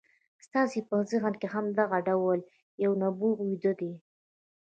[0.45, 2.39] ستاسې په ذهن کې هم دغه ډول
[2.83, 3.91] يو نبوغ ويده دی.